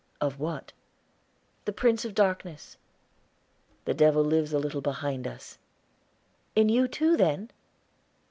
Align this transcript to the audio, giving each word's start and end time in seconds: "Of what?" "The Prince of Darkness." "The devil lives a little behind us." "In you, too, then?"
"Of 0.19 0.39
what?" 0.39 0.73
"The 1.65 1.71
Prince 1.71 2.05
of 2.05 2.15
Darkness." 2.15 2.75
"The 3.85 3.93
devil 3.93 4.23
lives 4.23 4.51
a 4.51 4.57
little 4.57 4.81
behind 4.81 5.27
us." 5.27 5.59
"In 6.55 6.69
you, 6.69 6.87
too, 6.87 7.15
then?" 7.15 7.51